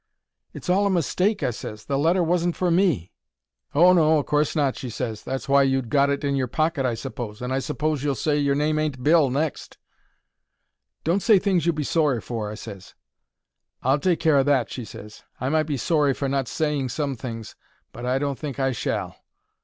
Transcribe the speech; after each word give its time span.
"It's 0.51 0.67
all 0.67 0.87
a 0.87 0.89
mistake," 0.89 1.43
I 1.43 1.51
ses. 1.51 1.85
"The 1.85 1.99
letter 1.99 2.23
wasn't 2.23 2.55
for 2.55 2.71
me." 2.71 3.11
"Oh, 3.75 3.93
no, 3.93 4.17
o' 4.17 4.23
course 4.23 4.55
not," 4.55 4.75
she 4.75 4.89
ses. 4.89 5.21
"That's 5.23 5.47
why 5.47 5.61
you'd 5.61 5.91
got 5.91 6.09
it 6.09 6.23
in 6.23 6.35
your 6.35 6.47
pocket, 6.47 6.87
I 6.87 6.95
suppose. 6.95 7.39
And 7.39 7.53
I 7.53 7.59
suppose 7.59 8.01
you'll 8.03 8.15
say 8.15 8.39
your 8.39 8.55
name 8.55 8.79
ain't 8.79 9.03
Bill 9.03 9.29
next." 9.29 9.77
"Don't 11.03 11.21
say 11.21 11.37
things 11.37 11.67
you'll 11.67 11.75
be 11.75 11.83
sorry 11.83 12.19
for," 12.19 12.49
I 12.49 12.55
ses. 12.55 12.95
"I'll 13.83 13.99
take 13.99 14.19
care 14.19 14.37
o' 14.37 14.43
that," 14.43 14.71
she 14.71 14.85
ses. 14.85 15.21
"I 15.39 15.49
might 15.49 15.67
be 15.67 15.77
sorry 15.77 16.15
for 16.15 16.27
not 16.27 16.47
saying 16.47 16.89
some 16.89 17.15
things, 17.15 17.55
but 17.91 18.03
I 18.03 18.17
don't 18.17 18.39
think 18.39 18.59
I 18.59 18.71
shall." 18.71 19.17